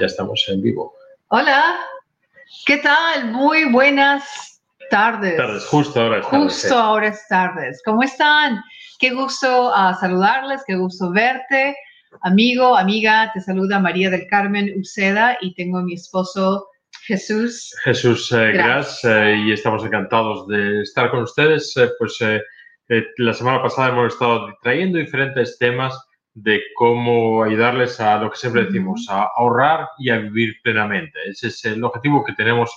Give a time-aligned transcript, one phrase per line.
[0.00, 0.94] Ya estamos en vivo.
[1.28, 1.76] Hola,
[2.66, 3.32] ¿qué tal?
[3.32, 5.36] Muy buenas tardes.
[5.36, 7.82] Tardes, justo ahora es tardes, Justo ahora es tardes.
[7.84, 8.62] ¿Cómo están?
[8.98, 11.76] Qué gusto ah, saludarles, qué gusto verte.
[12.22, 16.68] Amigo, amiga, te saluda María del Carmen Uceda y tengo a mi esposo
[17.06, 17.74] Jesús.
[17.84, 18.52] Jesús eh.
[18.52, 21.76] Gras eh, y estamos encantados de estar con ustedes.
[21.76, 22.40] Eh, pues eh,
[22.88, 25.98] eh, la semana pasada hemos estado trayendo diferentes temas
[26.34, 31.18] de cómo ayudarles a lo que siempre decimos, a ahorrar y a vivir plenamente.
[31.26, 32.70] Ese es el objetivo que tenemos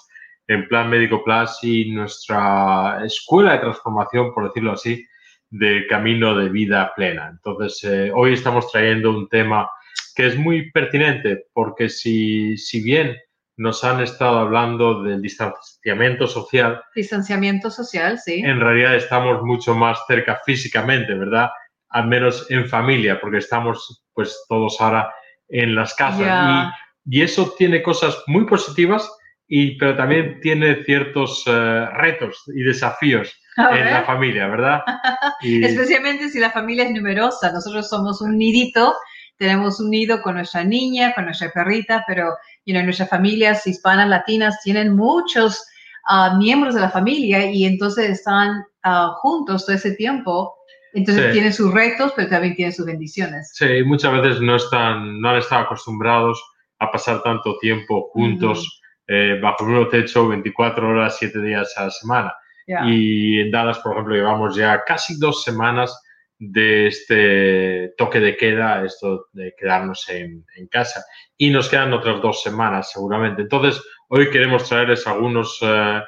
[0.48, 5.06] en Plan Médico Plus y nuestra escuela de transformación, por decirlo así,
[5.50, 7.30] de camino de vida plena.
[7.32, 9.70] Entonces, eh, hoy estamos trayendo un tema
[10.16, 13.16] que es muy pertinente porque si, si bien
[13.58, 18.42] nos han estado hablando del distanciamiento social, Distanciamiento social, sí.
[18.46, 21.50] en realidad estamos mucho más cerca físicamente, ¿verdad?
[21.90, 25.14] Al menos en familia, porque estamos pues todos ahora
[25.50, 26.72] en las casas.
[27.06, 29.10] Y, y eso tiene cosas muy positivas,
[29.48, 34.82] y, pero también tiene ciertos eh, retos y desafíos en la familia, ¿verdad?
[35.42, 37.52] Y- Especialmente si la familia es numerosa.
[37.52, 38.94] Nosotros somos un nidito,
[39.38, 44.10] tenemos un nido con nuestra niña, con nuestra perrita, pero you know, nuestras familias hispanas,
[44.10, 45.64] latinas, tienen muchos
[46.10, 50.54] ah, miembros de la familia y entonces están ah, juntos todo ese tiempo.
[50.98, 51.32] Entonces Sí.
[51.34, 53.52] tienen sus retos, pero también tienen sus bendiciones.
[53.54, 56.44] Sí, muchas veces no están, no han estado acostumbrados
[56.80, 61.86] a pasar tanto tiempo juntos eh, bajo el mismo techo 24 horas, 7 días a
[61.86, 62.34] la semana.
[62.68, 62.82] Ya.
[62.86, 65.98] Y en Dallas, por ejemplo, llevamos ya casi dos semanas
[66.40, 71.06] de este toque de queda, esto de quedarnos en, en casa.
[71.38, 73.44] Y nos quedan otras dos semanas seguramente.
[73.44, 76.02] Entonces, hoy queremos traerles algunos eh,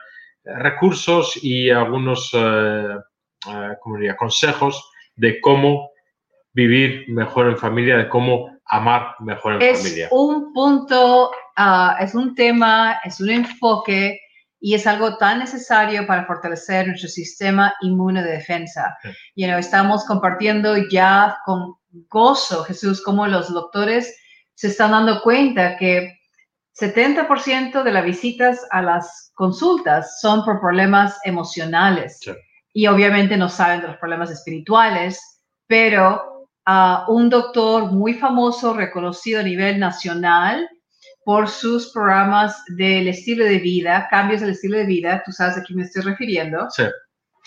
[0.44, 2.96] recursos y algunos eh,
[3.48, 4.18] eh, ¿cómo diría?
[4.18, 5.92] consejos de cómo
[6.54, 10.08] vivir mejor en familia, de cómo amar mejor en es familia.
[10.12, 14.20] un punto, ah, es un tema, es un enfoque
[14.60, 18.98] y es algo tan necesario para fortalecer nuestro sistema inmune de defensa.
[19.02, 19.10] Sí.
[19.36, 21.76] You know, estamos compartiendo ya con
[22.10, 24.16] gozo, Jesús, como los doctores
[24.54, 26.20] se están dando cuenta que
[26.80, 32.20] 70% de las visitas a las consultas son por problemas emocionales.
[32.22, 32.32] Sí.
[32.74, 39.40] Y obviamente no saben de los problemas espirituales, pero a un doctor muy famoso, reconocido
[39.40, 40.70] a nivel nacional
[41.24, 45.64] por sus programas del estilo de vida, cambios del estilo de vida, tú sabes a
[45.64, 46.84] quién me estoy refiriendo, Sí,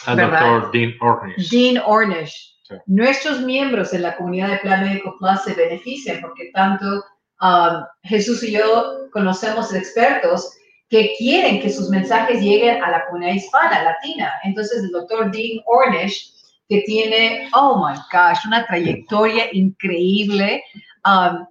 [0.07, 1.51] al doctor Dean Ornish.
[1.51, 2.61] Dean Ornish.
[2.65, 2.75] Sí.
[2.87, 7.05] Nuestros miembros en la comunidad de Plan Médico Plus se benefician porque tanto
[7.41, 10.57] um, Jesús y yo conocemos expertos
[10.93, 14.31] que quieren que sus mensajes lleguen a la comunidad hispana, latina.
[14.45, 16.35] Entonces, el doctor Dean Ornish,
[16.69, 20.63] que tiene, oh my gosh, una trayectoria increíble,
[21.07, 21.47] um,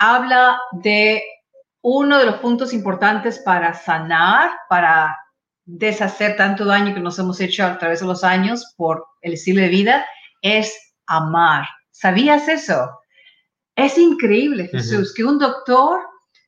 [0.00, 1.22] habla de
[1.82, 5.16] uno de los puntos importantes para sanar, para
[5.64, 9.62] deshacer tanto daño que nos hemos hecho a través de los años por el estilo
[9.62, 10.04] de vida,
[10.42, 10.76] es
[11.06, 11.64] amar.
[11.92, 12.90] ¿Sabías eso?
[13.76, 16.00] Es increíble, Jesús, que un doctor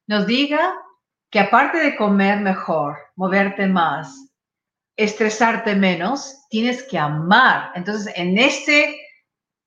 [0.09, 0.75] nos diga
[1.37, 4.33] que aparte de comer mejor, moverte más,
[4.97, 7.73] estresarte menos, tienes que amar.
[7.75, 8.99] Entonces, en este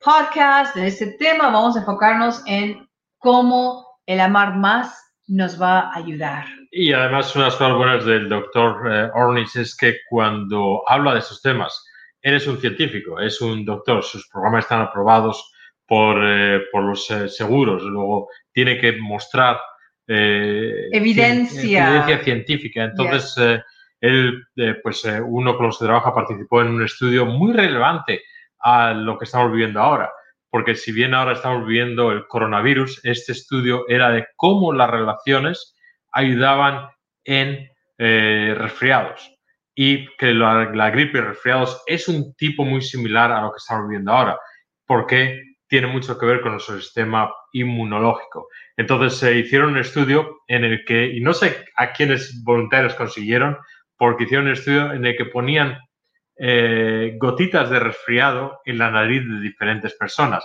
[0.03, 5.97] podcast, en este tema, vamos a enfocarnos en cómo el amar más nos va a
[5.97, 6.45] ayudar.
[6.71, 11.39] Y además, unas cosas buenas del doctor eh, Ornish es que cuando habla de esos
[11.43, 11.85] temas,
[12.23, 15.53] él es un científico, es un doctor, sus programas están aprobados
[15.85, 19.59] por, eh, por los eh, seguros, luego tiene que mostrar
[20.09, 21.61] eh, Evidencia.
[21.61, 22.83] cien- evidencia científica.
[22.83, 23.61] Entonces, eh,
[24.01, 28.23] él, eh, pues uno con los que trabaja participó en un estudio muy relevante
[28.59, 30.11] a lo que estamos viviendo ahora.
[30.49, 35.75] Porque si bien ahora estamos viviendo el coronavirus, este estudio era de cómo las relaciones
[36.11, 36.89] ayudaban
[37.23, 37.69] en
[38.57, 39.29] resfriados.
[39.75, 43.57] Y que la, la gripe y resfriados es un tipo muy similar a lo que
[43.57, 44.37] estamos viviendo ahora,
[44.85, 48.47] porque tiene mucho que ver con nuestro sistema inmunológico.
[48.75, 53.57] Entonces se hicieron un estudio en el que, y no sé a quiénes voluntarios consiguieron,
[53.95, 55.77] porque hicieron un estudio en el que ponían
[56.37, 60.43] eh, gotitas de resfriado en la nariz de diferentes personas.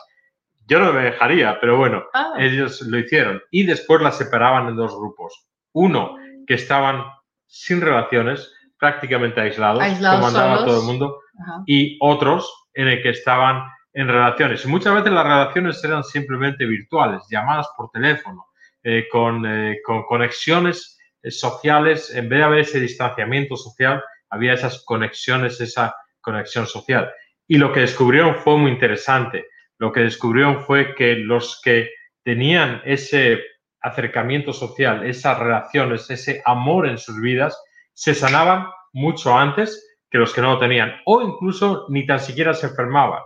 [0.67, 4.77] Yo no me dejaría, pero bueno, Ah, ellos lo hicieron y después las separaban en
[4.77, 5.47] dos grupos.
[5.73, 6.17] Uno
[6.47, 7.05] que estaban
[7.47, 10.67] sin relaciones, prácticamente aislados, Aislados, como andaba solos.
[10.67, 11.63] todo el mundo, ajá.
[11.67, 13.63] y otros en el que estaban
[13.95, 14.65] en relaciones.
[14.65, 18.47] Y muchas veces las relaciones eran simplemente virtuales, llamadas por teléfono,
[18.83, 24.55] eh, con, eh, con conexiones eh, sociales, en vez de haber ese distanciamiento social, había
[24.55, 27.11] esas conexiones, esa conexión social.
[27.47, 29.47] Y lo que descubrieron fue muy interesante.
[29.79, 31.91] Lo que descubrieron fue que los que
[32.25, 33.41] tenían ese
[33.81, 37.57] acercamiento social, esas relaciones, ese amor en sus vidas,
[37.93, 42.55] se sanaban mucho antes que los que no lo tenían o incluso ni tan siquiera
[42.55, 43.21] se enfermaban.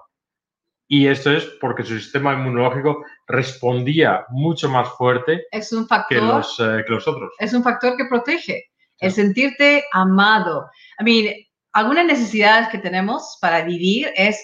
[0.91, 6.25] Y esto es porque su sistema inmunológico respondía mucho más fuerte es un factor, que,
[6.25, 7.31] los, eh, que los otros.
[7.39, 10.71] Es un factor que protege, el sentirte amado.
[10.99, 11.35] I mean,
[11.73, 14.43] algunas necesidades que tenemos para vivir es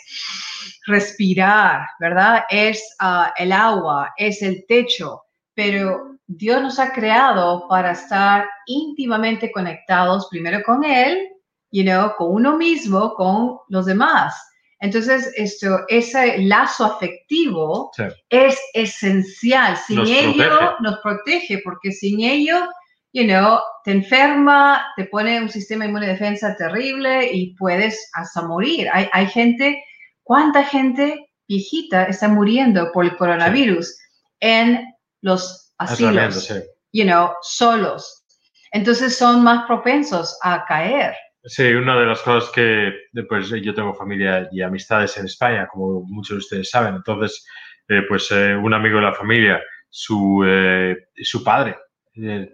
[0.86, 2.44] respirar, ¿verdad?
[2.50, 5.22] Es ah, el agua, es el techo,
[5.54, 11.26] pero Dios nos ha creado para estar íntimamente conectados primero con Él,
[11.70, 14.34] you know, con uno mismo, con los demás.
[14.80, 17.90] Entonces, esto, ese lazo afectivo
[18.28, 19.76] es esencial.
[19.76, 22.66] Sin ello nos protege, porque sin ello,
[23.12, 28.88] you know, te enferma, te pone un sistema inmune defensa terrible y puedes hasta morir.
[28.92, 29.82] Hay, hay gente,
[30.22, 33.96] ¿cuánta gente viejita está muriendo por el coronavirus
[34.40, 34.84] en
[35.22, 36.50] los asilos?
[36.92, 38.24] You know, solos.
[38.72, 41.14] Entonces son más propensos a caer.
[41.46, 42.90] Sí, una de las cosas que
[43.28, 46.94] pues, yo tengo familia y amistades en España, como muchos de ustedes saben.
[46.94, 47.46] Entonces,
[47.86, 51.76] eh, pues eh, un amigo de la familia, su, eh, su padre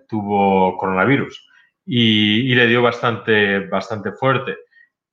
[0.08, 1.48] tuvo coronavirus
[1.86, 4.56] y, le dio bastante, bastante fuerte.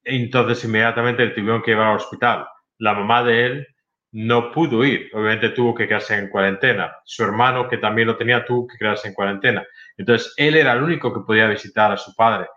[0.04, 2.48] Entonces, inmediatamente le tuvieron que llevar al hospital.
[2.80, 3.68] La mamá de él
[4.12, 6.96] no pudo ir, obviamente tuvo que quedarse en cuarentena.
[7.06, 9.64] Su hermano, que también lo tenía, tuvo que quedarse en cuarentena.
[9.98, 12.48] Entonces, él era el único que podía visitar a su padre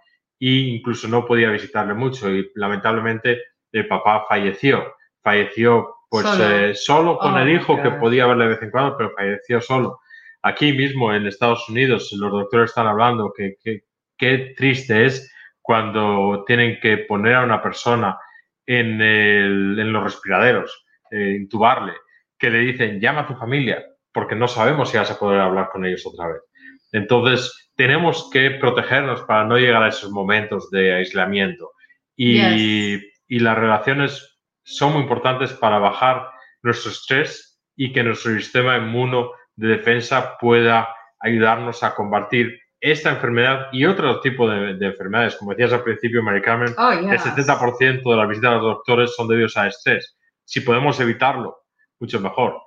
[0.40, 3.40] y incluso no podía visitarle mucho y lamentablemente
[3.70, 4.94] el papá falleció.
[5.22, 6.26] Falleció pues
[6.82, 9.60] solo, eh, con el oh, hijo que podía verle de vez en cuando, pero falleció
[9.60, 10.00] solo.
[10.42, 13.56] Aquí mismo en Estados Unidos los doctores están hablando que
[14.16, 18.18] qué triste es cuando tienen que poner a una persona
[18.66, 21.92] en, en los respiraderos, eh, intubarle,
[22.38, 25.68] que le dicen llama a tu familia, porque no sabemos si vas a poder hablar
[25.70, 26.42] con ellos otra vez.
[26.92, 31.70] Entonces, tenemos que protegernos para no llegar a esos momentos de aislamiento.
[32.14, 32.38] Y,
[33.26, 36.28] y las relaciones son muy importantes para bajar
[36.62, 43.68] nuestro estrés y que nuestro sistema inmuno de defensa pueda ayudarnos a combatir esta enfermedad
[43.72, 45.36] y otro tipo de, enfermedades.
[45.36, 49.14] Como decías al principio, Mary Carmen, oh, el 70% de las visitas a los doctores
[49.16, 50.18] son debidos a estrés.
[50.44, 51.56] Si podemos evitarlo,
[51.98, 52.60] mucho mejor.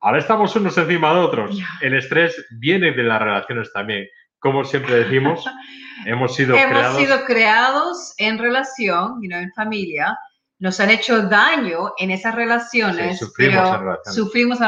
[0.00, 1.58] Ahora estamos unos encima de otros.
[1.80, 4.06] El estrés viene de las relaciones también
[4.38, 5.44] como siempre decimos,
[6.06, 6.96] hemos sido hemos creados.
[6.96, 10.16] sido creados en relación, you en familia,
[10.58, 14.14] nos han hecho daño en esas relaciones, sufrimos pero, en relaciones.
[14.14, 14.58] sufrimos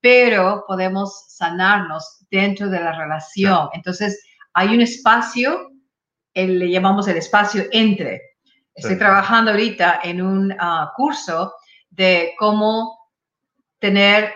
[0.00, 3.68] pero podemos sanarnos dentro de la relación.
[3.72, 4.20] Entonces,
[4.52, 5.70] hay un espacio,
[6.34, 8.20] le llamamos el espacio entre.
[8.74, 11.54] Estoy trabajando ahorita en un ah, curso
[11.90, 12.98] de cómo
[13.78, 14.32] tener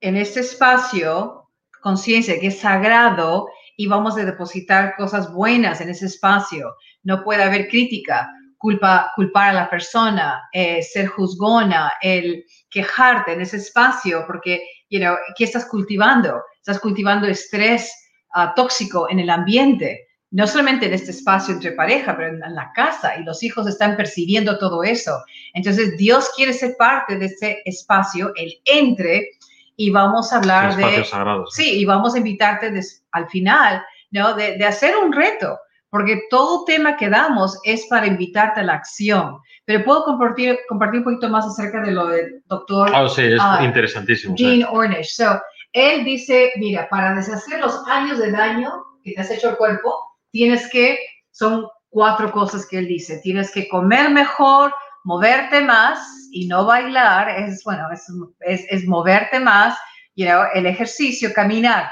[0.00, 1.48] en este espacio
[1.80, 3.48] conciencia que es sagrado
[3.78, 6.74] y vamos a depositar cosas buenas en ese espacio.
[7.04, 8.28] No puede haber crítica,
[8.58, 14.60] culpa, culpar a la persona, eh, ser juzgona, el quejarte en ese espacio, porque,
[14.90, 15.00] you
[15.36, 16.42] ¿qué estás cultivando?
[16.56, 17.92] Estás cultivando estrés
[18.34, 22.72] ah, tóxico en el ambiente, no solamente en este espacio entre pareja, pero en, la
[22.74, 25.22] casa, y los hijos están percibiendo todo eso.
[25.54, 29.30] Entonces, Dios quiere ser parte de ese espacio, el entre,
[29.80, 31.06] y vamos a hablar de...
[31.50, 32.72] Sí, y vamos a invitarte
[33.12, 34.34] al final, ¿no?
[34.34, 35.56] De, hacer un reto,
[35.88, 39.38] porque todo tema que damos es para invitarte a la acción.
[39.64, 42.90] Pero puedo compartir, compartir un poquito más acerca de lo del doctor...
[42.92, 44.34] Oh, sí, es ah, interesantísimo.
[44.36, 45.14] Gene Ornish.
[45.14, 45.40] So,
[45.72, 48.72] él dice, mira, para deshacer los años de daño
[49.04, 49.94] que te has hecho al cuerpo,
[50.32, 50.98] tienes que,
[51.30, 54.74] son cuatro cosas que él dice, tienes que comer mejor,
[55.04, 59.78] moverte más y no bailar, es, bueno, es, es, moverte más,
[60.14, 61.90] you know, el ejercicio, caminar.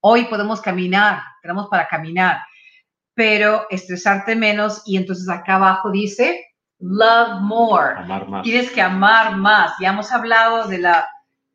[0.00, 2.40] Hoy podemos caminar, tenemos para caminar,
[3.14, 6.44] pero estresarte menos y entonces acá abajo dice,
[6.78, 7.98] love more.
[7.98, 8.42] Amar más.
[8.42, 9.72] Tienes que amar más.
[9.80, 11.08] Ya hemos hablado de, la,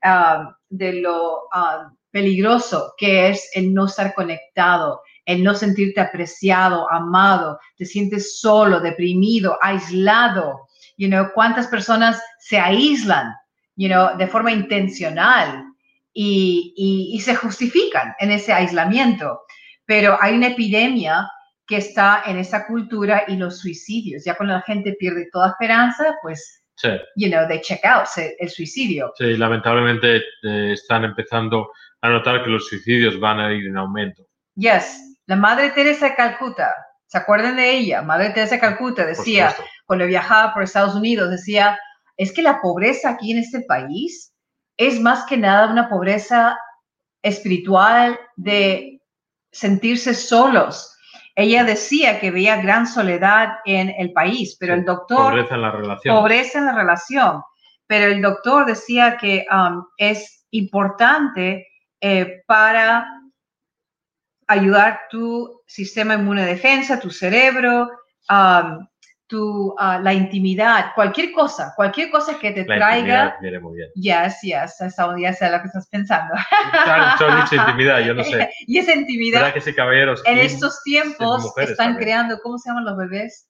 [0.04, 6.92] ah, de lo ah, peligroso que es el no estar conectado, el no sentirte apreciado,
[6.92, 10.68] amado, te sientes solo, deprimido, aislado
[11.02, 13.34] you know, cuántas personas se aíslan,
[13.76, 15.66] you know, de forma intencional
[16.14, 19.42] y, se justifican en ese aislamiento.
[19.86, 21.28] Pero hay una epidemia
[21.66, 24.24] que está en esa cultura y los suicidios.
[24.26, 26.90] Ya cuando la gente pierde toda esperanza, pues, sí.
[27.16, 29.12] you know, they check out el suicidio.
[29.18, 34.28] Sí, lamentablemente eh, están empezando a notar que los suicidios van a ir en aumento.
[34.54, 36.72] Yes, la Madre Teresa de Calcuta,
[37.12, 38.02] ¿se acuerdan de ella?
[38.02, 39.54] Madre Teresa de Calcuta decía,
[39.86, 41.78] cuando viajaba por Estados Unidos, decía,
[42.16, 44.34] es que la pobreza aquí en este país
[44.78, 46.58] es más que nada una pobreza
[47.22, 49.02] espiritual de
[49.52, 50.96] sentirse solos.
[51.36, 55.32] Ella decía que veía gran soledad en el país, pero el doctor...
[55.32, 56.16] Pobreza en la relación.
[56.16, 57.44] Pobreza en la relación.
[57.88, 61.68] Pero el doctor decía que um, es importante
[62.00, 63.06] eh, para
[64.52, 67.90] ayudar tu sistema inmune defensa, tu cerebro,
[68.30, 68.88] um,
[69.28, 73.38] tu, uh, la intimidad, cualquier cosa, cualquier cosa que te La traiga.
[73.42, 73.90] viene muy bien.
[73.96, 76.34] Yes, yes, esa- ya sé lo que estás pensando.
[76.84, 78.50] Claro, has dicho intimidad, yo no sé.
[78.68, 80.22] y esa intimidad, ¿Verdad que sí, caballeros?
[80.26, 81.98] en estos tiempos, están también.
[82.04, 83.48] creando, ¿cómo se llaman los bebés?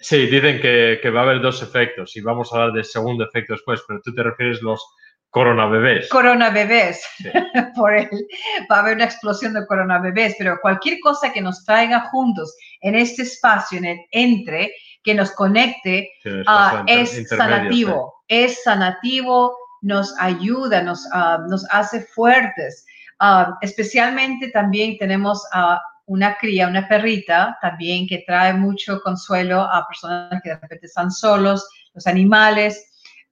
[0.00, 3.22] Sí, dicen que, que va a haber dos efectos y vamos a hablar del segundo
[3.24, 4.82] efecto después, pero tú te refieres los
[5.30, 6.08] coronabebés.
[6.08, 7.02] Corona bebés.
[7.16, 7.30] Sí.
[7.76, 8.08] Por él
[8.70, 12.54] va a haber una explosión de corona bebés, pero cualquier cosa que nos traiga juntos
[12.80, 14.72] en este espacio, en el entre,
[15.02, 22.02] que nos conecte, Sí, ah, es sanativo, es sanativo, nos ayuda, nos, ah, nos hace
[22.02, 22.84] fuertes.
[23.18, 29.86] Ah, especialmente también tenemos a una cría, una perrita también que trae mucho consuelo a
[29.86, 32.89] personas que de repente están solos, los animales,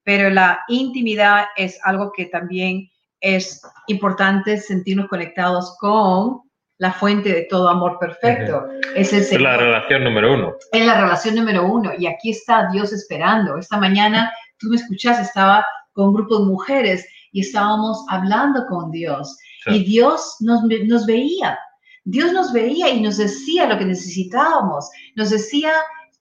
[0.09, 2.88] pero la intimidad es algo que también
[3.21, 6.41] es importante sentirnos conectados con
[6.79, 8.65] la fuente de todo amor perfecto.
[8.95, 9.21] Es el.
[9.21, 10.55] Es la relación número uno.
[10.73, 13.59] es la relación número uno y aquí está Dios esperando.
[13.59, 18.91] Esta mañana tú me escuchaste, estaba con un grupo de mujeres y estábamos hablando con
[18.91, 19.37] Dios
[19.67, 19.75] Sí.
[19.77, 21.59] y Dios nos, nos veía.
[22.05, 24.88] Dios nos veía y nos decía lo que necesitábamos.
[25.17, 25.73] Nos decía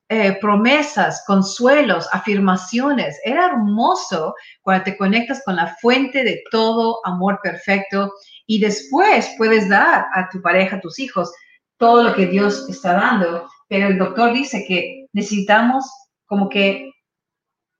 [0.09, 3.19] eh, promesas, consuelos, afirmaciones.
[3.25, 8.13] Era hermoso cuando te conectas con la fuente de todo amor perfecto
[8.45, 11.29] y después puedes dar a tu pareja, a tus hijos,
[11.77, 13.49] todo lo que Dios está dando.
[13.67, 15.85] Pero el doctor dice que necesitamos
[16.25, 16.89] como que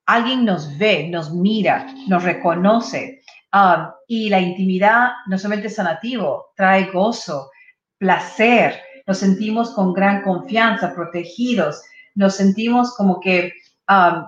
[0.06, 3.22] alguien nos ve, nos mira, nos reconoce.
[3.54, 7.50] Um, y la intimidad no solamente es sanativo, trae gozo,
[7.98, 11.82] placer, nos sentimos con gran confianza, protegidos,
[12.18, 13.54] nos sentimos como que,
[13.90, 14.26] um,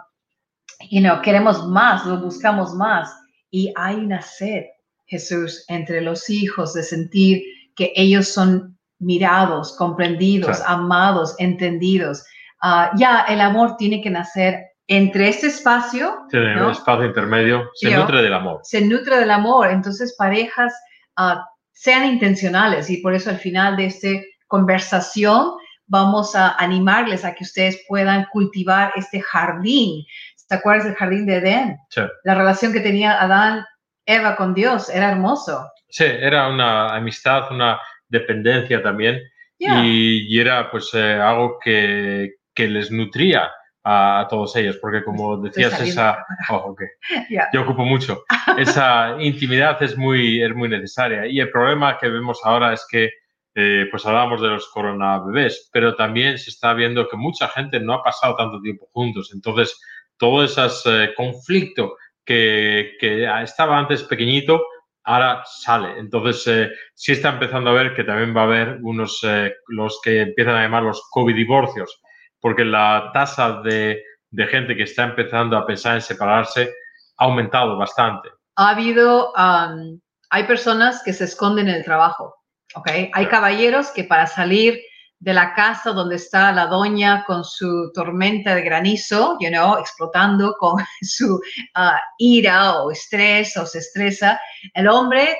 [0.89, 3.11] you know, queremos más, lo buscamos más.
[3.51, 4.65] Y hay una sed,
[5.07, 7.41] Jesús, entre los hijos de sentir
[7.75, 10.73] que ellos son mirados, comprendidos, Claro.
[10.73, 12.23] amados, entendidos.
[12.61, 16.65] Ah, ya el amor tiene que nacer entre este espacio, Tiene ¿no?
[16.67, 18.01] un espacio intermedio, se Sí, ¿no?
[18.01, 18.59] nutre del amor.
[18.63, 19.69] se nutre del amor.
[19.71, 20.73] Entonces, parejas
[21.15, 24.09] ah, sean intencionales y por eso al final de esta
[24.47, 25.53] conversación
[25.89, 30.05] vamos a animarles a que ustedes puedan cultivar este jardín.
[30.47, 31.77] ¿Te acuerdas del jardín de Edén?
[31.89, 32.01] Sí.
[32.23, 33.65] La relación que tenía Adán,
[34.05, 35.69] Eva con Dios era hermoso.
[35.89, 39.19] Sí, era una amistad, una dependencia también
[39.59, 39.83] Ya.
[39.83, 43.51] y, y era pues eh, algo que, que les nutría
[43.83, 46.25] a, a todos ellos, porque como decías, esa...
[46.49, 46.81] Oh, ok.
[47.29, 47.47] Ya.
[47.53, 48.23] Yo ocupo mucho.
[48.57, 51.25] Esa intimidad es muy, es muy necesaria.
[51.27, 53.09] Y el problema que vemos ahora es que,
[53.55, 57.93] eh, pues hablábamos de los coronabebés, pero también se está viendo que mucha gente no
[57.93, 59.31] ha pasado tanto tiempo juntos.
[59.33, 59.79] Entonces,
[60.17, 62.97] todo ese conflicto que,
[63.43, 64.61] estaba antes pequeñito,
[65.03, 65.97] ahora sale.
[65.97, 69.99] Entonces, eh, sí está empezando a ver que también va a haber unos, eh, los
[70.03, 72.01] que empiezan a llamar los COVID divorcios,
[72.39, 76.71] porque la tasa de, de gente que está empezando a pensar en separarse
[77.17, 78.29] ha aumentado bastante.
[78.55, 82.35] ha habido, um, hay personas que se esconden en el trabajo,
[82.75, 82.89] ¿ok?
[83.13, 84.79] Hay caballeros que para salir
[85.19, 90.55] de la casa donde está la doña con su tormenta de granizo, you know, explotando
[90.57, 91.41] con su
[91.75, 94.39] ah, ira o estrés o se estresa,
[94.73, 95.37] el hombre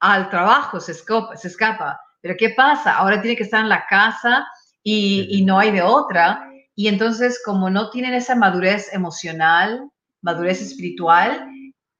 [0.00, 1.98] al trabajo se escapa, se escapa.
[2.20, 2.96] Pero ¿qué pasa?
[2.96, 4.46] Ahora tiene que estar en la casa
[4.82, 6.46] y, y no hay de otra.
[6.74, 9.88] Y entonces, como no tienen esa madurez emocional,
[10.20, 11.48] madurez espiritual,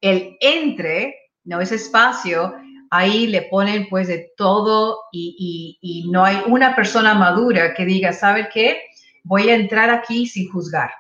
[0.00, 1.14] el entre,
[1.44, 2.54] no ese espacio,
[2.96, 5.36] ahí le ponen pues de todo y,
[5.82, 8.80] y- y no hay una persona madura que diga, ¿sabe qué?
[9.24, 10.90] Voy a entrar aquí sin juzgar.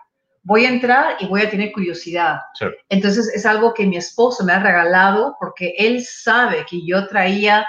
[0.42, 2.40] Voy a entrar y voy a tener curiosidad.
[2.58, 2.66] Sí.
[2.88, 7.66] Entonces es algo que mi esposo me ha regalado porque él sabe que yo traía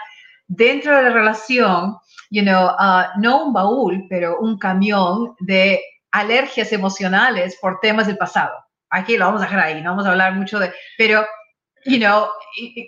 [0.47, 1.95] dentro de la relación,
[2.31, 5.79] you know, ah, no un baúl, pero un camión de
[6.11, 8.53] alergias emocionales por temas del pasado.
[8.89, 11.25] Aquí lo vamos a dejar ahí, no vamos a hablar mucho de, pero,
[11.85, 12.27] you know,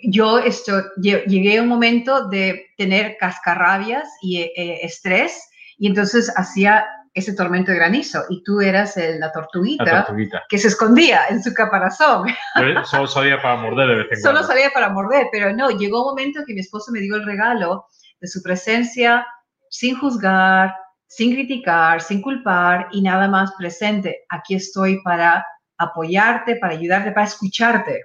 [0.04, 6.32] yo esto, lle- llegué a un momento de tener cascarrabias y eh, estrés y entonces
[6.36, 10.42] hacía ese tormento de granizo y tú eras el- la tortuguita La tortuguita.
[10.48, 12.26] que se escondía en su caparazón.
[12.54, 14.48] Pero Solo salía para morder de vez en Solo cuando.
[14.48, 17.86] salía para morder, pero no, llegó un momento que mi esposo me dio el regalo
[18.20, 19.26] de su presencia
[19.70, 20.74] sin juzgar,
[21.06, 24.24] sin criticar, sin culpar y nada más presente.
[24.28, 25.44] Aquí estoy para
[25.78, 28.02] apoyarte, para ayudarte, para escucharte.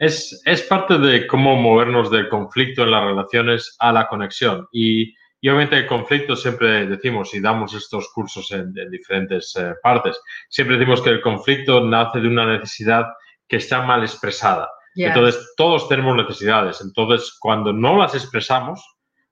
[0.00, 4.66] Es, es parte de cómo movernos del conflicto en las relaciones a la conexión.
[4.72, 10.20] Y, y obviamente el conflicto siempre decimos, y damos estos cursos en, diferentes eh, partes,
[10.48, 13.06] siempre decimos que el conflicto nace de una necesidad
[13.46, 14.70] que está mal expresada.
[14.94, 16.80] Entonces, todos tenemos necesidades.
[16.80, 18.84] Entonces, cuando no las expresamos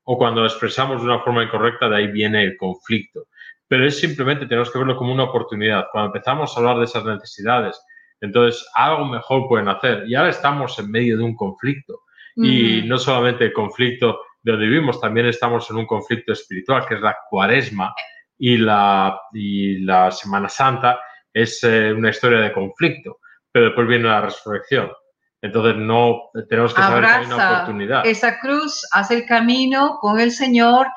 [0.04, 3.26] o cuando las expresamos de una forma incorrecta, de ahí viene el conflicto.
[3.66, 5.86] Pero es simplemente, tenemos que verlo como una oportunidad.
[5.92, 7.78] Cuando empezamos a hablar de esas necesidades,
[8.20, 10.04] entonces algo mejor pueden hacer.
[10.06, 12.00] Y ahora estamos en medio de un conflicto.
[12.40, 16.94] Y no solamente el conflicto de donde vivimos, también estamos en un conflicto espiritual, que
[16.94, 17.92] es la cuaresma
[18.38, 21.00] y la, y la Semana Santa
[21.32, 23.18] es eh, una historia de conflicto,
[23.50, 24.90] pero después viene la resurrección.
[25.40, 28.06] Entonces no tenemos que saber que hay una oportunidad.
[28.06, 30.88] Esa cruz hace el camino con el Señor,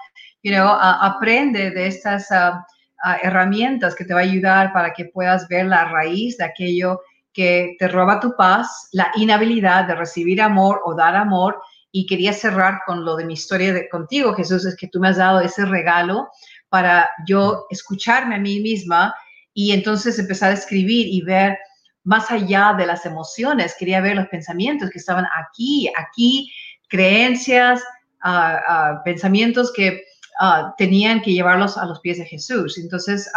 [0.42, 2.66] you know, aprende de estas ah,
[3.04, 7.02] ah, herramientas que te va a ayudar para que puedas ver la raíz de aquello
[7.34, 11.62] que te roba tu paz, la inhabilidad de recibir amor o dar amor.
[11.92, 15.10] Y quería cerrar con lo de mi historia de, contigo, Jesús, es que tú me
[15.10, 16.30] has dado ese regalo
[16.70, 19.14] para yo escucharme a mí misma
[19.54, 21.58] y entonces empezar a escribir y ver
[22.04, 26.52] más allá de las emociones, quería ver los pensamientos que estaban aquí, aquí,
[26.88, 27.84] creencias,
[28.24, 30.04] ah, pensamientos que
[30.40, 32.78] ah, tenían que llevarlos a los pies de Jesús.
[32.78, 33.30] Entonces,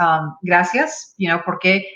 [0.42, 1.86] gracias, you know, porque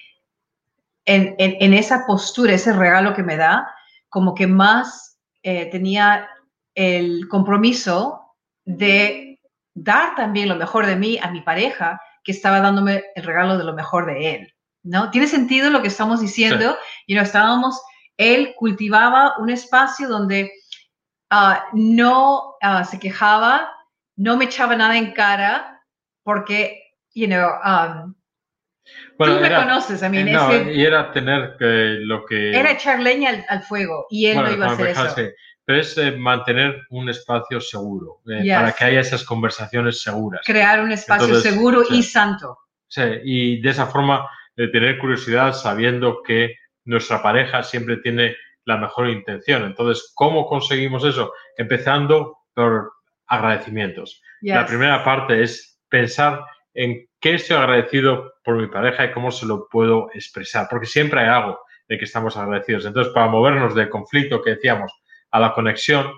[1.09, 3.75] en, en, esa postura, ese regalo que me da,
[4.11, 6.29] como que más eh, tenía
[6.75, 8.37] el compromiso
[8.67, 9.41] de
[9.75, 13.65] dar también lo mejor de mí a mi pareja, que estaba dándome el regalo de
[13.65, 14.55] lo mejor de él.
[14.83, 15.11] ¿no?
[15.11, 16.77] Tiene sentido lo que estamos diciendo.
[17.07, 17.81] Y no estábamos,
[18.19, 20.53] él cultivaba un espacio donde
[21.31, 23.73] ah, no ah, se quejaba,
[24.17, 25.83] no me echaba nada en cara,
[26.23, 26.83] porque,
[27.15, 28.15] you know, um,
[29.19, 30.19] tú me conoces, a mí.
[30.19, 32.51] y era tener que lo que...
[32.59, 35.15] Era echar leña al, fuego y él no iba a hacer eso.
[35.65, 40.41] Pero es eh, mantener un espacio seguro, eh, para que haya esas conversaciones seguras.
[40.47, 42.59] Crear un espacio seguro y santo.
[42.87, 48.79] Sí, y de esa forma de tener curiosidad sabiendo que nuestra pareja siempre tiene la
[48.79, 49.65] mejor intención.
[49.65, 51.33] Entonces, ¿cómo conseguimos eso?
[51.57, 52.93] Empezando por
[53.27, 54.23] agradecimientos.
[54.41, 56.41] La primera parte es pensar
[56.75, 61.21] en qué estoy agradecido por mi pareja y cómo se lo puedo expresar, porque siempre
[61.21, 62.87] hay algo de que estamos agradecidos.
[62.87, 64.93] Entonces, para movernos del conflicto que decíamos
[65.31, 66.13] a la conexión,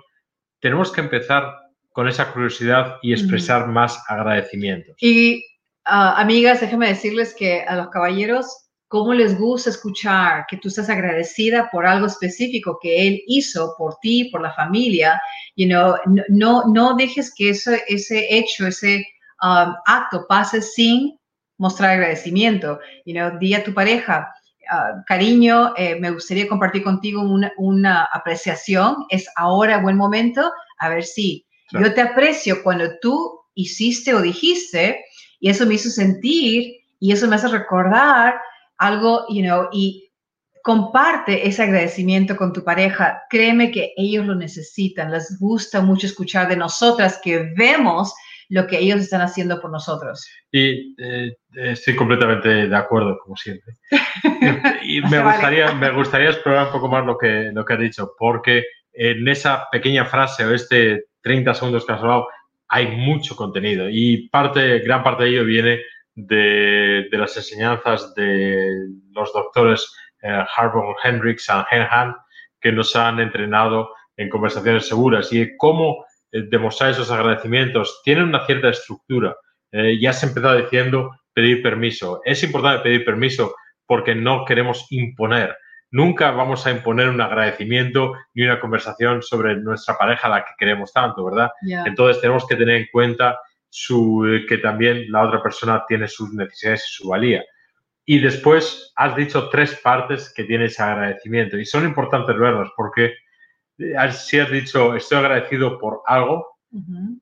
[0.59, 1.57] tenemos que empezar
[1.91, 4.95] con esa curiosidad y expresar más agradecimientos.
[4.99, 5.43] Y
[5.85, 10.89] Ah, amigas, déjenme decirles que a los caballeros, ¿cómo les gusta escuchar que tú estás
[10.89, 15.19] agradecida por algo específico que él hizo por ti, por la familia?
[15.55, 15.95] You know,
[16.29, 19.03] no, no dejes que eso, ese hecho, ese
[19.41, 21.17] um, acto pase sin
[21.57, 22.79] mostrar agradecimiento.
[23.05, 24.33] You know, di a tu pareja,
[24.69, 29.05] ah, cariño, eh, me gustaría compartir contigo una, una, apreciación.
[29.09, 30.51] Es ahora buen momento.
[30.79, 35.03] A ver si yo te aprecio cuando tú hiciste o dijiste
[35.39, 38.35] y eso me hizo sentir y eso me hace recordar
[38.77, 40.11] algo, you know, y
[40.63, 43.21] comparte ese agradecimiento con tu pareja.
[43.29, 45.11] Créeme que ellos lo necesitan.
[45.11, 48.13] Les gusta mucho escuchar de nosotras que vemos
[48.51, 50.29] lo que ellos están haciendo por nosotros.
[50.51, 53.75] Y eh, estoy completamente de acuerdo, como siempre.
[54.83, 58.11] y me gustaría, me gustaría explorar un poco más lo que, lo que has dicho,
[58.19, 62.27] porque en esa pequeña frase o este 30 segundos que has hablado,
[62.67, 65.79] hay mucho contenido y parte, gran parte de ello viene
[66.13, 68.69] de, las enseñanzas de
[69.11, 72.15] los doctores eh, Harvard Hendricks y Henhan
[72.59, 78.69] que nos han entrenado en conversaciones seguras y cómo demostrar esos agradecimientos tiene una cierta
[78.69, 79.35] estructura.
[79.71, 82.21] Eh, ya se empezado diciendo pedir permiso.
[82.25, 85.55] Es importante pedir permiso porque no queremos imponer
[85.91, 90.53] nunca vamos a imponer un agradecimiento ni una conversación sobre nuestra pareja a la que
[90.57, 91.51] queremos tanto, ¿verdad?
[91.61, 93.39] Entonces tenemos que tener en cuenta
[93.69, 97.43] su, que también la otra persona tiene sus necesidades y su valía.
[98.05, 103.05] Y después has dicho tres partes que tiene ese agradecimiento y son importantes verlos porque
[103.05, 103.13] eh,
[104.11, 106.47] si has dicho estoy agradecido por algo,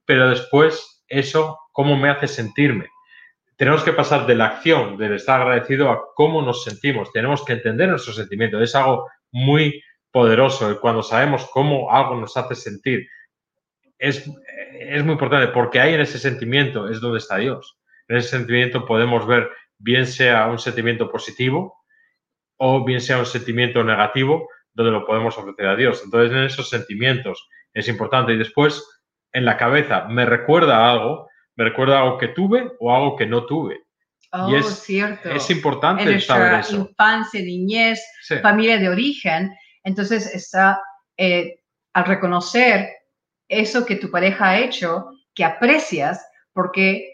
[0.06, 2.88] pero después eso, ¿cómo me hace sentirme?
[3.60, 7.12] tenemos que pasar de la acción, del estar agradecido, a cómo nos sentimos.
[7.12, 8.62] Tenemos que entender nuestros sentimientos.
[8.62, 13.06] Es algo muy poderoso cuando sabemos cómo algo nos hace sentir.
[13.98, 14.32] Es,
[14.80, 17.78] es muy importante porque ahí en ese sentimiento es donde está Dios.
[18.08, 21.84] En ese sentimiento podemos ver bien sea un sentimiento positivo
[22.56, 24.48] o bien sea un sentimiento negativo
[24.84, 26.02] donde lo podemos ofrecer a Dios.
[26.04, 28.84] Entonces en esos sentimientos es importante y después
[29.32, 33.46] en la cabeza me recuerda algo me recuerda algo que tuve o algo que no
[33.46, 33.84] tuve.
[34.32, 35.30] Oh, es, cierto.
[35.30, 38.02] Es importante en nuestra infancia, niñez,
[38.42, 39.54] familia de origen.
[39.84, 40.82] Entonces está
[41.18, 41.60] eh,
[41.92, 42.88] al reconocer
[43.50, 47.12] eso que tu pareja ha hecho, que aprecias, porque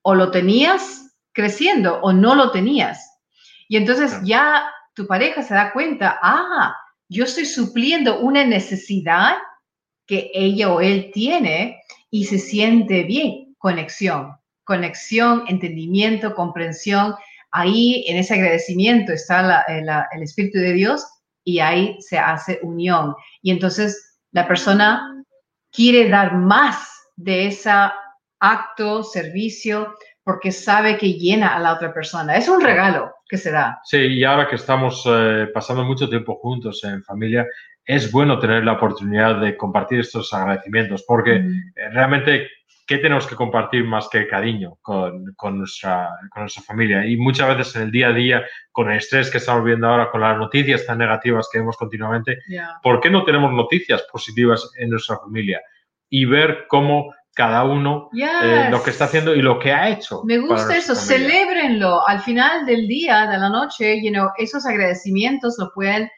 [0.00, 3.20] o lo tenías creciendo o no lo tenías.
[3.68, 6.74] Y entonces ya tu pareja se da cuenta, ah,
[7.08, 9.34] yo estoy supliendo una necesidad
[10.06, 13.54] que ella o él tiene y se siente bien.
[13.58, 17.14] Conexión, conexión, entendimiento, comprensión.
[17.50, 21.06] Ahí en ese agradecimiento está el Espíritu de Dios
[21.44, 23.14] y ahí se hace unión.
[23.42, 25.24] Y entonces la persona
[25.70, 27.70] quiere dar más de ese
[28.40, 32.36] acto, servicio, porque sabe que llena a la otra persona.
[32.36, 33.80] Es un regalo que se da.
[33.82, 37.44] Sí, y ahora que estamos eh, pasando mucho tiempo juntos en familia,
[37.84, 41.72] es bueno tener la oportunidad de compartir estos agradecimientos, porque mm.
[41.74, 42.48] eh, realmente,
[42.86, 47.04] ¿qué tenemos que compartir más que cariño con, con, nuestra, con nuestra familia?
[47.04, 50.12] Y muchas veces en el día a día, con el estrés que estamos viendo ahora,
[50.12, 52.38] con las noticias tan negativas que vemos continuamente,
[52.84, 55.60] ¿por qué no tenemos noticias positivas en nuestra familia?
[56.08, 60.22] Y ver cómo cada uno eh, lo que está haciendo y lo que ha hecho.
[60.24, 62.06] Me gusta eso, celebrenlo.
[62.06, 66.08] Al final del día, de la noche, you know, esos agradecimientos lo pueden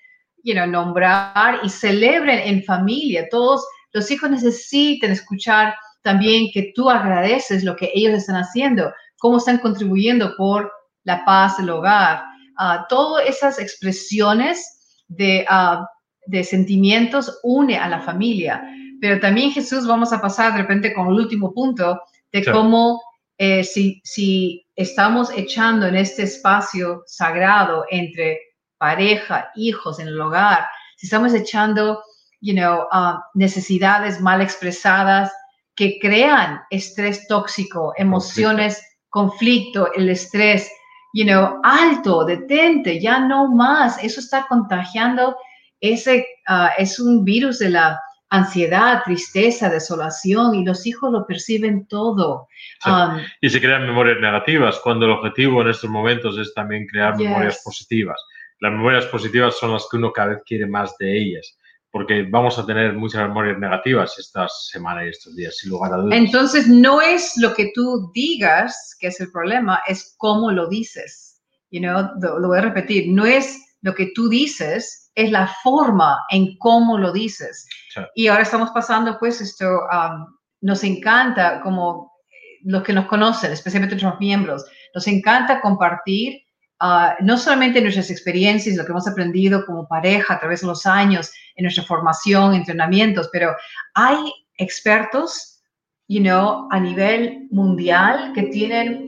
[0.47, 3.27] you know, nombrar y celebren en familia.
[3.31, 9.39] Todos los hijos necesitan escuchar también que tú agradeces lo que ellos están haciendo, cómo
[9.39, 10.71] están contribuyendo por
[11.05, 12.23] la paz del hogar.
[12.59, 15.85] Uh, todas esas expresiones de, ah,
[16.27, 18.63] de sentimientos une a la familia.
[19.01, 22.01] Pero también Jesús, vamos a pasar de repente con el último punto
[22.33, 23.01] de cómo
[23.39, 28.39] eh, si, si estamos echando en este espacio sagrado entre
[28.79, 32.03] pareja, hijos, en el hogar, si estamos echando,
[32.41, 35.31] you know, uh, necesidades mal expresadas
[35.75, 40.71] que crean estrés tóxico, emociones, conflicto, el estrés,
[41.13, 44.03] you know, alto, detente, ya no más.
[44.03, 45.37] Eso está contagiando,
[45.81, 51.87] ese uh, es un virus de la ansiedad, tristeza, desolación y los hijos lo perciben
[51.87, 52.49] todo.
[52.85, 57.17] Um, y se crean memorias negativas cuando el objetivo en estos momentos es también crear
[57.17, 58.21] memorias positivas.
[58.61, 61.57] Las memorias positivas son las que uno cada vez quiere más de ellas
[61.97, 65.97] porque vamos a tener muchas memorias negativas esta semana y estos días, sin lugar a
[65.97, 66.19] dudas.
[66.19, 71.41] Entonces, no es lo que tú digas que es el problema, es cómo lo dices.
[71.71, 76.21] You know, lo voy a repetir, no es lo que tú dices, es la forma
[76.31, 77.67] en cómo lo dices.
[78.15, 80.27] Y ahora estamos pasando, pues, esto, um,
[80.61, 86.43] nos encanta, como eh, los que nos conocen, especialmente nuestros miembros, nos encanta compartir
[86.83, 90.85] uh, no solamente nuestras experiencias, lo que hemos aprendido como pareja a través de los
[90.85, 93.57] años, en nuestra formación, entrenamientos, pero
[93.95, 94.19] hay
[94.59, 95.63] expertos,
[96.09, 99.06] you know, a nivel mundial que tienen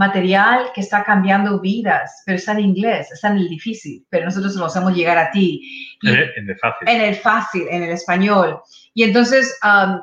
[0.00, 4.54] material que está cambiando vidas, pero está en inglés, está en el difícil, pero nosotros
[4.54, 5.60] lo hacemos llegar a ti.
[6.02, 6.88] en, el, fácil.
[6.88, 8.62] En el fácil, en el español.
[8.94, 10.00] Y entonces, um,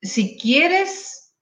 [0.00, 1.36] si quieres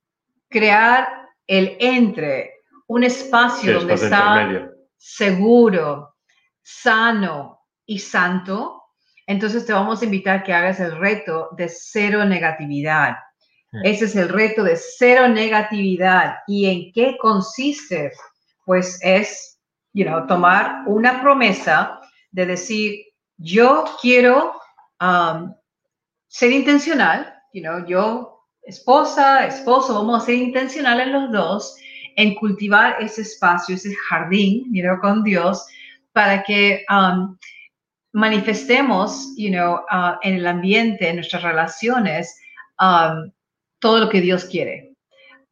[0.49, 1.07] crear
[1.47, 2.55] el entre,
[2.89, 6.17] un espacio donde está seguro,
[6.61, 8.83] sano y santo,
[9.29, 13.15] entonces te vamos a invitar que hagas el reto de cero negatividad.
[13.85, 16.39] Ese es el reto de cero negatividad.
[16.47, 18.13] ¿Y en qué consiste?
[18.65, 19.61] Pues es,
[19.93, 22.01] you tomar una promesa
[22.33, 23.01] de decir,
[23.37, 24.61] yo quiero
[25.01, 25.55] um,
[26.27, 31.77] ser intencional, you know, yo, esposa, esposo, vamos a ser intencionales los dos
[32.17, 35.65] en cultivar ese espacio, ese jardín, you know, con Dios,
[36.13, 37.37] para que um,
[38.13, 42.37] manifestemos, you know, uh, en el ambiente, en nuestras relaciones,
[42.81, 43.31] um,
[43.81, 44.95] todo lo que Dios quiere.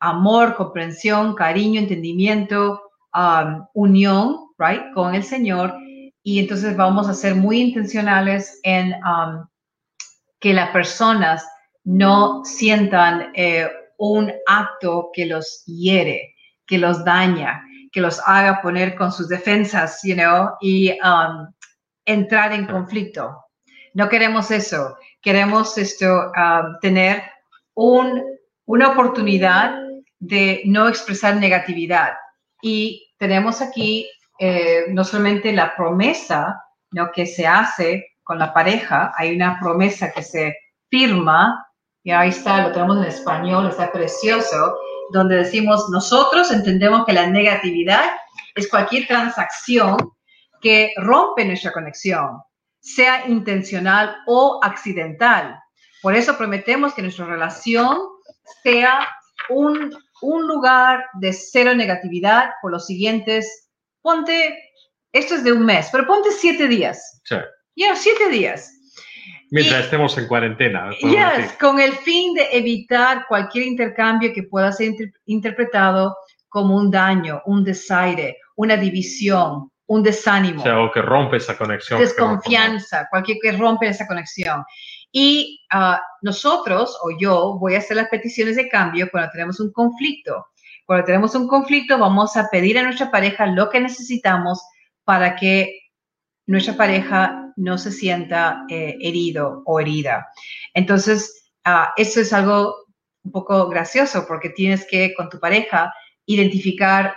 [0.00, 2.82] Amor, comprensión, cariño, entendimiento,
[3.14, 5.74] um, unión, right, con el Señor.
[6.22, 9.46] Y entonces vamos a ser muy intencionales en um,
[10.38, 11.44] que las personas
[11.84, 16.34] no sientan eh, un acto que los hiere,
[16.66, 21.52] que los daña, que los haga poner con sus defensas, you know, y um,
[22.04, 23.36] entrar en conflicto.
[23.94, 24.96] No queremos eso.
[25.20, 26.30] Queremos esto,
[26.80, 27.22] tener
[27.78, 29.80] una oportunidad
[30.18, 32.14] de no expresar negatividad.
[32.60, 37.10] Y tenemos aquí eh, no solamente la promesa ¿no?
[37.12, 40.56] que se hace con la pareja, hay una promesa que se
[40.90, 41.66] firma,
[42.02, 44.76] y ahí está, lo tenemos en español, está precioso,
[45.12, 48.04] donde decimos, nosotros entendemos que la negatividad
[48.54, 49.96] es cualquier transacción
[50.60, 52.42] que rompe nuestra conexión,
[52.80, 55.58] sea intencional o accidental.
[56.02, 57.98] Por eso prometemos que nuestra relación
[58.62, 59.08] sea
[59.48, 63.68] un, lugar de cero negatividad por los siguientes,
[64.02, 64.58] ponte,
[65.12, 67.20] esto es de un mes, pero ponte siete días.
[67.24, 67.36] Sí.
[67.76, 68.72] Ya, siete días.
[69.50, 70.90] Mientras estemos en cuarentena.
[71.00, 74.92] Yes, con el fin de evitar cualquier intercambio que pueda ser
[75.24, 76.14] interpretado
[76.48, 80.60] como un daño, un desaire, una división, un desánimo.
[80.60, 82.00] O sea, o que rompe esa conexión.
[82.00, 84.64] Desconfianza, cualquier que rompe esa conexión.
[85.12, 89.72] Y ah, nosotros o yo voy a hacer las peticiones de cambio cuando tenemos un
[89.72, 90.46] conflicto.
[90.86, 94.60] Cuando tenemos un conflicto, vamos a pedir a nuestra pareja lo que necesitamos
[95.04, 95.80] para que
[96.46, 100.26] nuestra pareja no se sienta eh, herido o herida.
[100.74, 102.74] Entonces, uh, eso es algo
[103.22, 105.92] un poco gracioso porque tienes que con tu pareja
[106.24, 107.14] identificar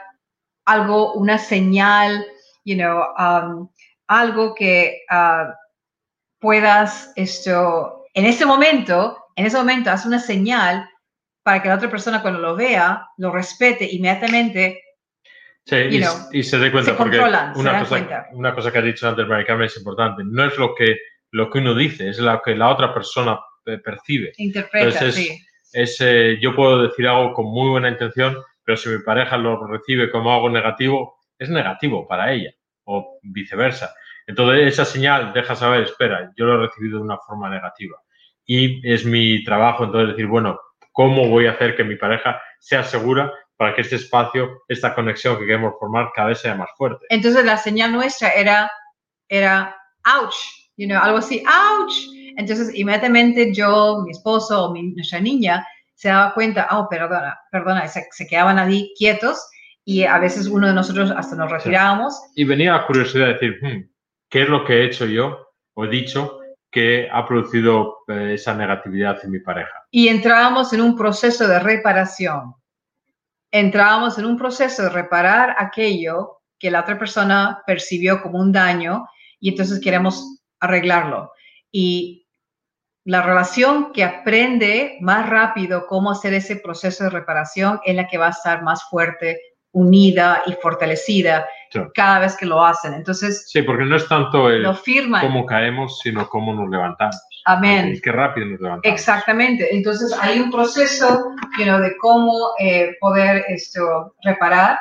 [0.66, 2.26] algo, una señal,
[2.66, 3.70] you know, um,
[4.08, 5.54] algo que uh,
[6.42, 10.90] puedas esto, en ese momento, en ese momento haz una señal
[11.44, 14.82] para que la otra persona cuando lo vea, lo respete inmediatamente.
[15.66, 15.76] Sí,
[16.32, 19.78] y, se dé cuenta, porque una, cosa, una cosa que ha dicho antes Mary es
[19.78, 20.98] importante, no es lo que,
[21.30, 23.40] lo que uno dice, es lo que la otra persona
[23.84, 24.34] percibe.
[24.38, 25.40] Interpreta, sí.
[25.72, 29.66] Es, eh, yo puedo decir algo con muy buena intención, pero si mi pareja lo
[29.68, 32.52] recibe como algo negativo, es negativo para ella,
[32.86, 33.94] o viceversa.
[34.32, 37.98] Entonces, esa señal deja saber, espera, yo lo he recibido de una forma negativa.
[38.46, 40.58] Y es mi trabajo entonces decir, bueno,
[40.94, 45.38] ¿cómo voy a hacer que mi pareja sea segura para que este espacio, esta conexión
[45.38, 47.06] que queremos formar cada vez sea más fuerte?
[47.10, 48.72] Entonces, la señal nuestra era,
[49.28, 50.36] era, ouch,
[50.78, 51.94] you know, algo así, ouch.
[52.38, 57.86] Entonces, inmediatamente yo, mi esposo o mi, nuestra niña se daba cuenta, oh, perdona, perdona,
[57.90, 59.46] se, se quedaban ahí quietos
[59.84, 62.18] y a veces uno de nosotros hasta nos retirábamos.
[62.36, 63.91] Y venía la curiosidad de decir, hmm,
[64.32, 66.40] ¿qué es lo que he hecho yo o he dicho
[66.72, 69.84] que ha producido eh, esa negatividad en mi pareja?
[69.92, 72.56] Y entrábamos en un proceso de reparación.
[73.52, 79.06] Entrábamos en un proceso de reparar aquello que la otra persona percibió como un daño
[79.40, 81.32] y entonces queremos arreglarlo.
[81.70, 82.26] Y
[83.04, 88.18] la relación que aprende más rápido cómo hacer ese proceso de reparación es la que
[88.18, 89.42] va a estar más fuerte,
[89.72, 91.48] unida y fortalecida
[91.94, 92.94] cada vez que lo hacen.
[92.94, 94.66] Entonces, sí, porque no es tanto el
[95.22, 97.16] cómo caemos, sino cómo nos levantamos.
[97.46, 98.00] Amén.
[98.04, 98.94] qué rápido nos levantamos.
[98.94, 99.76] Exactamente.
[99.76, 104.78] Entonces, hay un proceso de cómo eh, poder esto, reparar.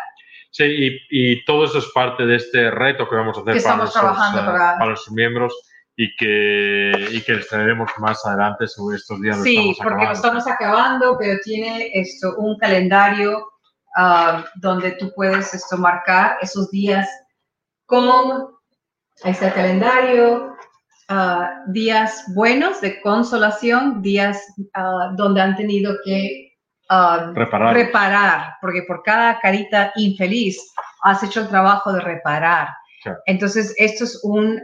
[0.51, 3.77] Sí, y, y, todo eso es parte de este reto que vamos a hacer para,
[3.77, 4.87] nuestros, para...
[4.87, 5.55] los miembros
[5.97, 9.41] y que, y que les traeremos más adelante sobre estos días.
[9.43, 13.47] Sí, porque lo estamos acabando, pero tiene esto un calendario
[13.97, 17.09] Ah, donde tú puedes esto, marcar esos días
[17.87, 18.49] con,
[19.25, 20.55] ahí está el calendario,
[21.09, 24.41] ah, días buenos de consolación, días
[24.75, 26.57] ah, donde han tenido que
[27.35, 27.75] reparar.
[27.75, 30.73] reparar, porque por cada carita infeliz
[31.03, 32.69] has hecho el trabajo de reparar.
[33.27, 34.61] Entonces, esto es un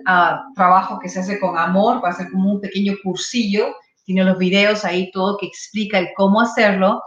[0.54, 4.36] trabajo que se hace con amor, va a ser como un pequeño cursillo, tiene los
[4.36, 7.02] videos ahí todo que explica el cómo hacerlo.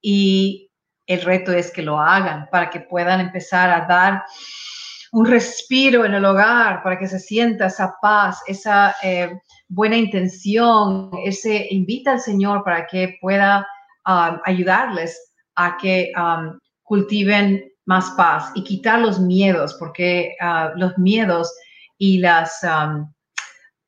[0.00, 0.69] y
[1.10, 4.22] el reto es que lo hagan para que puedan empezar a dar
[5.12, 9.32] un respiro en el hogar, para que se sienta esa paz, esa eh,
[9.68, 13.66] buena intención, ese invita al Señor para que pueda
[14.06, 20.96] um, ayudarles a que um, cultiven más paz y quitar los miedos, porque uh, los
[20.96, 21.52] miedos
[21.98, 23.12] y las um,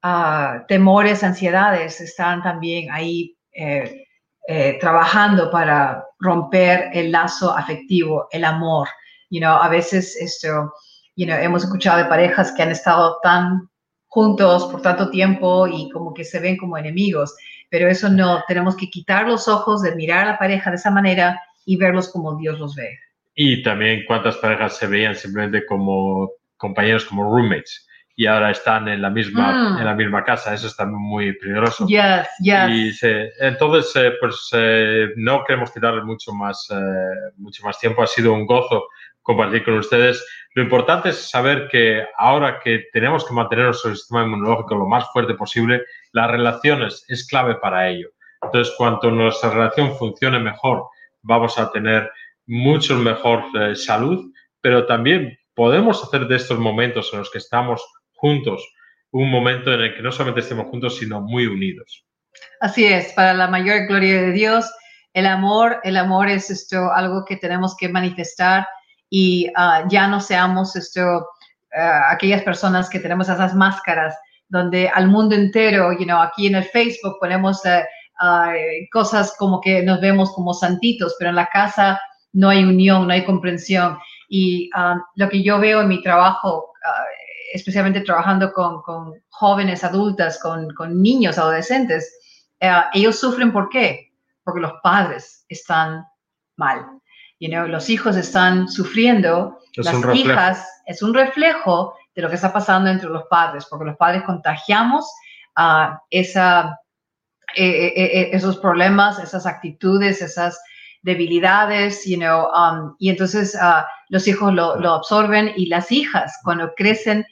[0.02, 4.06] uh, temores, ansiedades están también ahí eh,
[4.48, 8.88] eh, trabajando para romper el lazo afectivo, el amor.
[9.31, 10.72] You know, a veces esto,
[11.16, 13.68] you hemos escuchado de parejas que han estado tan
[14.07, 17.35] juntos por tanto tiempo y como que se ven como enemigos,
[17.70, 20.90] pero eso no, tenemos que quitar los ojos de mirar a la pareja de esa
[20.90, 22.98] manera y verlos como Dios los ve.
[23.35, 29.01] Y también cuántas parejas se veían simplemente como compañeros, como roommates y ahora están en
[29.01, 29.79] la misma, mm.
[29.79, 30.53] en la misma casa.
[30.53, 31.87] Eso está muy peligroso.
[31.87, 33.03] Yes, yes.
[33.03, 33.07] Y
[33.40, 38.03] entonces, eh, pues eh, no queremos quitarle mucho más, eh, mucho más tiempo.
[38.03, 38.87] Ha sido un gozo
[39.22, 40.25] compartir con ustedes.
[40.55, 45.11] Lo importante es saber que ahora que tenemos que mantener nuestro sistema inmunológico lo más
[45.12, 48.09] fuerte posible, las relaciones es clave para ello.
[48.42, 50.85] Entonces, cuanto nuestra relación funcione mejor,
[51.22, 52.11] vamos a tener
[52.46, 53.44] mucho mejor
[53.77, 57.83] salud, pero también podemos hacer de estos momentos en los que estamos
[58.22, 58.64] juntos,
[59.11, 62.06] un momento en el que no solamente estemos juntos, sino muy unidos.
[62.61, 64.64] Así es, para la mayor gloria de Dios,
[65.12, 68.66] el amor, el amor es esto, algo que tenemos que manifestar
[69.11, 71.26] y ah, ya no seamos esto,
[71.76, 74.14] ah, aquellas personas que tenemos esas máscaras
[74.48, 77.85] donde al mundo entero, you know, aquí en el Facebook ponemos eh,
[78.20, 78.54] ah,
[78.92, 82.00] cosas como que nos vemos como santitos, pero en la casa
[82.32, 83.98] no hay unión, no hay comprensión.
[84.28, 84.70] Y
[85.16, 86.71] lo que yo veo en mi trabajo
[87.52, 92.10] especialmente trabajando con, con jóvenes adultas, con, con niños, adolescentes,
[92.60, 94.12] eh, ellos sufren ¿por qué?
[94.44, 96.04] Porque los padres están
[96.56, 96.86] mal.
[97.40, 102.52] You know, los hijos están sufriendo, las hijas, es un reflejo de lo que está
[102.52, 105.10] pasando entre los padres, porque los padres contagiamos
[105.56, 106.78] a esa,
[107.56, 110.58] eh, eh, esos problemas, esas actitudes, esas
[111.02, 116.38] debilidades, you know, um, y entonces uh, los hijos lo, lo, absorben y las hijas
[116.44, 117.26] cuando crecen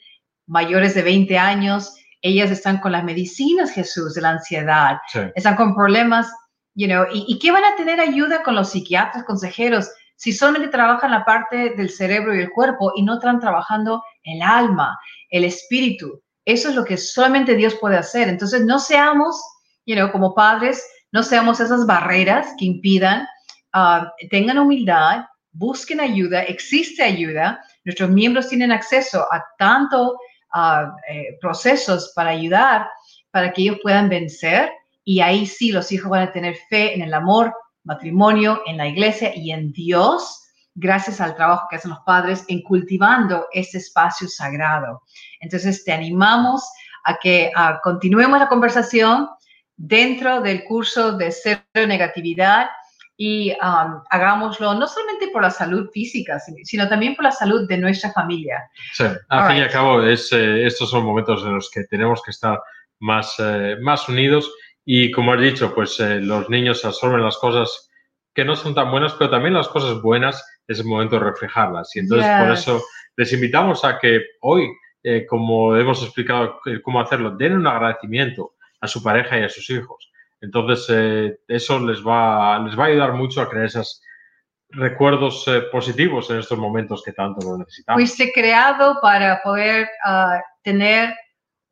[0.51, 4.97] mayores de 20 años, ellas están con las medicinas, Jesús, de la ansiedad,
[5.35, 6.31] están con problemas,
[6.75, 10.67] you know, y, y qué van a tener ayuda con los psiquiatras, consejeros, si solamente
[10.67, 14.95] trabajan la parte del cerebro y el cuerpo y no están trabajando el alma,
[15.29, 16.21] el espíritu.
[16.45, 18.29] Eso es lo que solamente Dios puede hacer.
[18.29, 19.41] Entonces, no seamos,
[19.87, 23.27] you know, como padres, no seamos esas barreras que impidan
[23.73, 27.63] Ah, tengan humildad, busquen ayuda, existe ayuda.
[27.85, 30.17] Nuestros miembros tienen acceso a tanto
[30.53, 30.91] uh,
[31.39, 32.87] procesos para ayudar,
[33.31, 34.71] para que ellos puedan vencer.
[35.03, 38.87] Y ahí sí los hijos van a tener fe en el amor, matrimonio, en la
[38.87, 40.39] iglesia y en Dios,
[40.75, 45.01] gracias al trabajo que hacen los padres en cultivando este espacio sagrado.
[45.39, 46.63] Entonces, te animamos
[47.03, 49.27] a que uh, continuemos la conversación
[49.75, 52.67] dentro del curso de cero negatividad
[53.23, 57.77] y um, hagámoslo no solamente por la salud física, sino también por la salud de
[57.77, 58.67] nuestra familia.
[58.93, 62.23] Sí, al fin y al cabo, es, eh, estos son momentos en los que tenemos
[62.23, 62.59] que estar
[62.99, 64.51] más, eh, más unidos
[64.83, 67.91] y como has dicho, pues eh, los niños absorben las cosas
[68.33, 71.95] que no son tan buenas, pero también las cosas buenas es el momento de reflejarlas.
[71.95, 72.83] Y entonces por eso
[73.17, 74.67] les invitamos a que hoy,
[75.29, 80.10] como hemos explicado cómo hacerlo, den un agradecimiento a su pareja y a sus hijos
[80.41, 84.01] entonces, eh, eso les va, les va a ayudar mucho a crear esos
[84.69, 87.99] recuerdos eh, positivos en estos momentos que tanto lo necesitamos.
[87.99, 91.13] Fuiste creado para poder ah, tener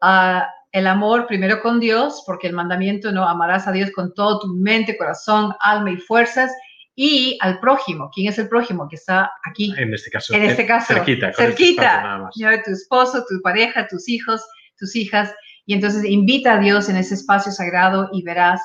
[0.02, 4.40] ah, el amor primero con Dios, porque el mandamiento no amarás a Dios con todo
[4.40, 6.52] tu mente, corazón, alma y fuerzas,
[6.96, 8.12] y al prójimo.
[8.14, 8.88] ¿Quién es el prójimo?
[8.88, 9.74] Que está aquí.
[9.78, 10.34] En este caso.
[10.34, 10.94] En este caso.
[10.94, 11.30] Cerquita.
[11.30, 12.30] Este cerquita.
[12.64, 14.46] tu esposo, tu pareja, tus hijos,
[14.78, 15.34] tus hijas.
[15.70, 18.60] Y entonces invita a Dios en ese espacio sagrado y verás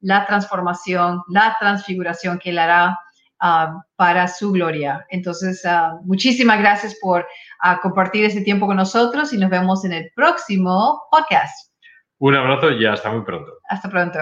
[0.00, 2.98] la transformación, la transfiguración que Él hará
[3.40, 5.04] ah, para su gloria.
[5.10, 7.26] Entonces, uh, muchísimas gracias por
[7.62, 11.74] uh, compartir este tiempo con nosotros y nos vemos en el próximo podcast.
[12.20, 13.52] Un abrazo y hasta muy pronto.
[13.68, 14.18] Hasta pronto.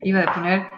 [0.00, 0.76] Iba a poner